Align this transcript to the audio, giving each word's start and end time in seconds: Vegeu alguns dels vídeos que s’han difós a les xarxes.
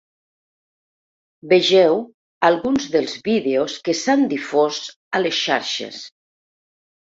Vegeu 1.51 1.99
alguns 2.49 2.89
dels 2.97 3.13
vídeos 3.29 3.77
que 3.85 3.97
s’han 4.03 4.27
difós 4.35 4.83
a 5.21 5.25
les 5.27 5.41
xarxes. 5.45 6.05